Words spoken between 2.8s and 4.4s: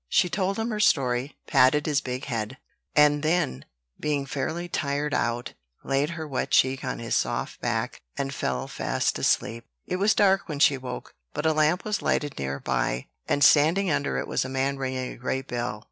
and then, being